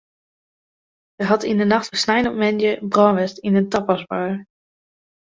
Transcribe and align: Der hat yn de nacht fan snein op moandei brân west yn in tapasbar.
Der 1.19 1.29
hat 1.31 1.47
yn 1.51 1.59
de 1.61 1.67
nacht 1.67 1.87
fan 1.89 2.01
snein 2.03 2.29
op 2.29 2.39
moandei 2.41 2.73
brân 2.91 3.17
west 3.17 3.37
yn 3.47 3.57
in 3.59 3.69
tapasbar. 3.73 4.31